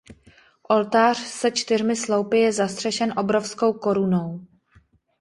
Oltář 0.69 1.17
se 1.17 1.51
čtyřmi 1.51 1.95
sloupy 1.95 2.39
je 2.39 2.53
zastřešen 2.53 3.13
obrovskou 3.17 3.73
korunou. 3.73 4.47